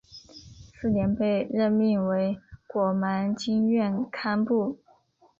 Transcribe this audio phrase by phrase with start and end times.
[0.73, 4.79] 次年被任命为果芒经院堪布。